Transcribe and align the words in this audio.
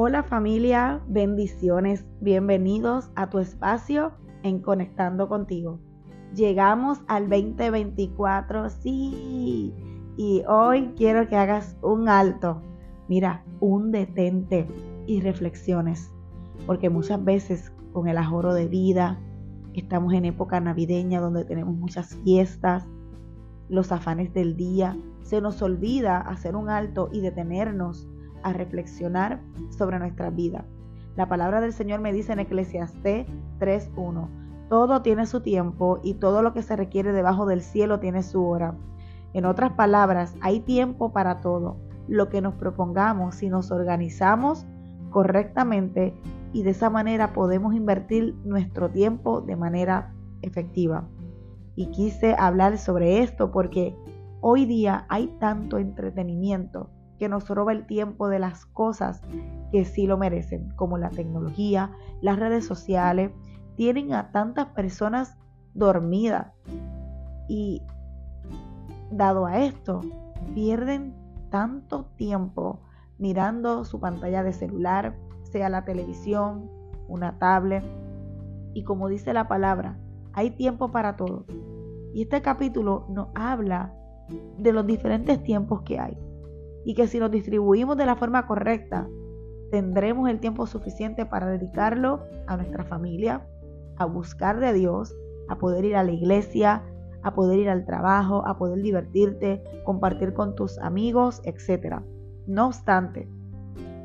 Hola 0.00 0.22
familia, 0.22 1.02
bendiciones, 1.08 2.06
bienvenidos 2.20 3.10
a 3.16 3.30
tu 3.30 3.40
espacio 3.40 4.12
en 4.44 4.60
Conectando 4.60 5.28
contigo. 5.28 5.80
Llegamos 6.36 7.00
al 7.08 7.28
2024, 7.28 8.70
sí, 8.70 9.74
y 10.16 10.44
hoy 10.46 10.92
quiero 10.96 11.26
que 11.26 11.34
hagas 11.34 11.76
un 11.82 12.08
alto, 12.08 12.62
mira, 13.08 13.42
un 13.58 13.90
detente 13.90 14.68
y 15.08 15.20
reflexiones, 15.20 16.12
porque 16.64 16.90
muchas 16.90 17.24
veces 17.24 17.72
con 17.92 18.06
el 18.06 18.18
ajoro 18.18 18.54
de 18.54 18.68
vida, 18.68 19.18
estamos 19.74 20.12
en 20.12 20.26
época 20.26 20.60
navideña 20.60 21.20
donde 21.20 21.44
tenemos 21.44 21.74
muchas 21.74 22.14
fiestas, 22.22 22.84
los 23.68 23.90
afanes 23.90 24.32
del 24.32 24.54
día, 24.54 24.96
se 25.22 25.40
nos 25.40 25.60
olvida 25.60 26.20
hacer 26.20 26.54
un 26.54 26.70
alto 26.70 27.08
y 27.12 27.20
detenernos 27.20 28.08
a 28.42 28.52
reflexionar 28.52 29.40
sobre 29.70 29.98
nuestra 29.98 30.30
vida. 30.30 30.64
La 31.16 31.28
palabra 31.28 31.60
del 31.60 31.72
Señor 31.72 32.00
me 32.00 32.12
dice 32.12 32.32
en 32.32 32.38
Eclesiastés 32.38 33.26
3.1, 33.58 34.28
todo 34.68 35.02
tiene 35.02 35.26
su 35.26 35.40
tiempo 35.40 35.98
y 36.02 36.14
todo 36.14 36.42
lo 36.42 36.52
que 36.52 36.62
se 36.62 36.76
requiere 36.76 37.12
debajo 37.12 37.46
del 37.46 37.62
cielo 37.62 37.98
tiene 38.00 38.22
su 38.22 38.44
hora. 38.44 38.76
En 39.32 39.44
otras 39.44 39.72
palabras, 39.72 40.34
hay 40.40 40.60
tiempo 40.60 41.12
para 41.12 41.40
todo. 41.40 41.76
Lo 42.06 42.28
que 42.28 42.40
nos 42.40 42.54
propongamos, 42.54 43.34
si 43.34 43.48
nos 43.48 43.70
organizamos 43.70 44.66
correctamente 45.10 46.14
y 46.52 46.62
de 46.62 46.70
esa 46.70 46.90
manera 46.90 47.32
podemos 47.32 47.74
invertir 47.74 48.34
nuestro 48.44 48.90
tiempo 48.90 49.40
de 49.40 49.56
manera 49.56 50.14
efectiva. 50.42 51.08
Y 51.74 51.86
quise 51.90 52.34
hablar 52.38 52.78
sobre 52.78 53.22
esto 53.22 53.50
porque 53.50 53.96
hoy 54.40 54.66
día 54.66 55.06
hay 55.08 55.28
tanto 55.40 55.78
entretenimiento 55.78 56.90
que 57.18 57.28
nos 57.28 57.48
roba 57.48 57.72
el 57.72 57.86
tiempo 57.86 58.28
de 58.28 58.38
las 58.38 58.66
cosas 58.66 59.20
que 59.72 59.84
sí 59.84 60.06
lo 60.06 60.16
merecen, 60.16 60.70
como 60.76 60.98
la 60.98 61.10
tecnología, 61.10 61.92
las 62.20 62.38
redes 62.38 62.66
sociales, 62.66 63.32
tienen 63.76 64.12
a 64.12 64.30
tantas 64.32 64.68
personas 64.68 65.36
dormidas 65.74 66.52
y 67.48 67.82
dado 69.10 69.46
a 69.46 69.58
esto, 69.58 70.00
pierden 70.54 71.14
tanto 71.50 72.06
tiempo 72.16 72.80
mirando 73.18 73.84
su 73.84 74.00
pantalla 74.00 74.42
de 74.42 74.52
celular, 74.52 75.16
sea 75.42 75.68
la 75.68 75.84
televisión, 75.84 76.70
una 77.08 77.38
tablet. 77.38 77.84
Y 78.74 78.84
como 78.84 79.08
dice 79.08 79.32
la 79.32 79.48
palabra, 79.48 79.98
hay 80.32 80.50
tiempo 80.50 80.90
para 80.90 81.16
todo. 81.16 81.46
Y 82.14 82.22
este 82.22 82.42
capítulo 82.42 83.06
nos 83.08 83.28
habla 83.34 83.94
de 84.58 84.72
los 84.72 84.86
diferentes 84.86 85.42
tiempos 85.42 85.82
que 85.82 85.98
hay. 85.98 86.16
Y 86.88 86.94
que 86.94 87.06
si 87.06 87.18
nos 87.18 87.30
distribuimos 87.30 87.98
de 87.98 88.06
la 88.06 88.16
forma 88.16 88.46
correcta, 88.46 89.06
tendremos 89.70 90.26
el 90.30 90.40
tiempo 90.40 90.66
suficiente 90.66 91.26
para 91.26 91.46
dedicarlo 91.46 92.22
a 92.46 92.56
nuestra 92.56 92.82
familia, 92.82 93.46
a 93.98 94.06
buscar 94.06 94.58
de 94.58 94.72
Dios, 94.72 95.14
a 95.50 95.58
poder 95.58 95.84
ir 95.84 95.96
a 95.96 96.02
la 96.02 96.12
iglesia, 96.12 96.82
a 97.22 97.34
poder 97.34 97.58
ir 97.58 97.68
al 97.68 97.84
trabajo, 97.84 98.42
a 98.46 98.56
poder 98.56 98.80
divertirte, 98.80 99.62
compartir 99.84 100.32
con 100.32 100.54
tus 100.54 100.78
amigos, 100.78 101.42
etc. 101.44 102.00
No 102.46 102.68
obstante, 102.68 103.28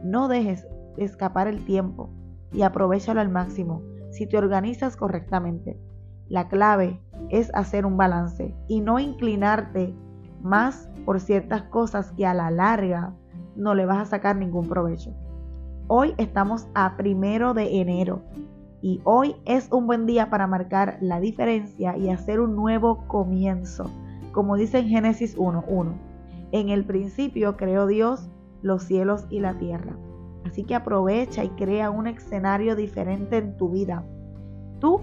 no 0.03 0.27
dejes 0.27 0.67
escapar 0.97 1.47
el 1.47 1.63
tiempo 1.63 2.09
y 2.51 2.63
aprovechalo 2.63 3.21
al 3.21 3.29
máximo 3.29 3.81
si 4.11 4.27
te 4.27 4.37
organizas 4.37 4.97
correctamente. 4.97 5.79
La 6.27 6.49
clave 6.49 6.99
es 7.29 7.49
hacer 7.53 7.85
un 7.85 7.95
balance 7.95 8.53
y 8.67 8.81
no 8.81 8.99
inclinarte 8.99 9.95
más 10.43 10.89
por 11.05 11.19
ciertas 11.19 11.63
cosas 11.63 12.11
que 12.11 12.25
a 12.25 12.33
la 12.33 12.51
larga 12.51 13.15
no 13.55 13.73
le 13.75 13.85
vas 13.85 13.99
a 13.99 14.05
sacar 14.05 14.35
ningún 14.35 14.67
provecho. 14.67 15.13
Hoy 15.87 16.13
estamos 16.17 16.67
a 16.75 16.95
primero 16.97 17.53
de 17.53 17.79
enero 17.81 18.23
y 18.81 19.01
hoy 19.05 19.35
es 19.45 19.71
un 19.71 19.87
buen 19.87 20.05
día 20.05 20.29
para 20.29 20.47
marcar 20.47 20.97
la 21.01 21.19
diferencia 21.19 21.97
y 21.97 22.09
hacer 22.09 22.39
un 22.39 22.55
nuevo 22.55 23.07
comienzo. 23.07 23.89
Como 24.31 24.55
dice 24.55 24.79
en 24.79 24.89
Génesis 24.89 25.37
1.1, 25.37 25.93
en 26.51 26.69
el 26.69 26.85
principio 26.85 27.55
creó 27.55 27.87
Dios 27.87 28.29
los 28.61 28.83
cielos 28.83 29.25
y 29.29 29.39
la 29.39 29.57
tierra. 29.57 29.95
Así 30.45 30.65
que 30.65 30.75
aprovecha 30.75 31.43
y 31.43 31.49
crea 31.49 31.89
un 31.89 32.07
escenario 32.07 32.75
diferente 32.75 33.37
en 33.37 33.55
tu 33.57 33.69
vida. 33.69 34.03
Tú 34.79 35.01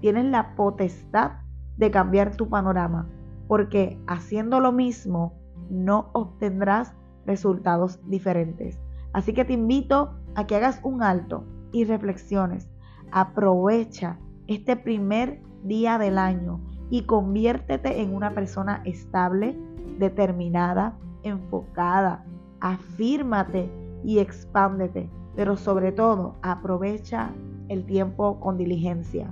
tienes 0.00 0.24
la 0.24 0.56
potestad 0.56 1.32
de 1.76 1.90
cambiar 1.90 2.36
tu 2.36 2.48
panorama, 2.48 3.08
porque 3.52 4.00
haciendo 4.06 4.60
lo 4.60 4.72
mismo 4.72 5.34
no 5.68 6.08
obtendrás 6.14 6.94
resultados 7.26 8.00
diferentes. 8.08 8.80
Así 9.12 9.34
que 9.34 9.44
te 9.44 9.52
invito 9.52 10.14
a 10.36 10.46
que 10.46 10.56
hagas 10.56 10.80
un 10.82 11.02
alto 11.02 11.44
y 11.70 11.84
reflexiones 11.84 12.66
Aprovecha 13.10 14.18
este 14.46 14.74
primer 14.74 15.42
día 15.64 15.98
del 15.98 16.16
año 16.16 16.62
y 16.88 17.02
conviértete 17.02 18.00
en 18.00 18.14
una 18.14 18.30
persona 18.30 18.80
estable, 18.86 19.54
determinada, 19.98 20.96
enfocada. 21.22 22.24
Afírmate 22.60 23.70
y 24.02 24.20
expándete, 24.20 25.10
pero 25.36 25.58
sobre 25.58 25.92
todo 25.92 26.36
aprovecha 26.40 27.34
el 27.68 27.84
tiempo 27.84 28.40
con 28.40 28.56
diligencia. 28.56 29.30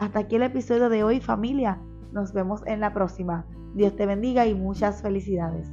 Hasta 0.00 0.18
aquí 0.18 0.34
el 0.34 0.42
episodio 0.42 0.88
de 0.88 1.04
hoy 1.04 1.20
familia. 1.20 1.78
Nos 2.12 2.32
vemos 2.32 2.62
en 2.66 2.80
la 2.80 2.92
próxima. 2.92 3.46
Dios 3.74 3.96
te 3.96 4.06
bendiga 4.06 4.46
y 4.46 4.54
muchas 4.54 5.02
felicidades. 5.02 5.70